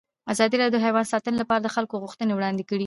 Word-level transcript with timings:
ازادي 0.33 0.55
راډیو 0.57 0.75
د 0.75 0.83
حیوان 0.85 1.05
ساتنه 1.13 1.37
لپاره 1.41 1.61
د 1.63 1.67
خلکو 1.75 2.01
غوښتنې 2.03 2.33
وړاندې 2.35 2.63
کړي. 2.69 2.79